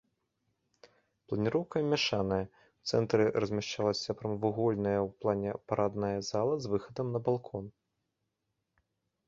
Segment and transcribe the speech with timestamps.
[1.31, 2.39] Планіроўка мяшаная,
[2.79, 7.65] у цэнтры размяшчалася прамавугольная ў плане парадная зала з выхадам на балкон.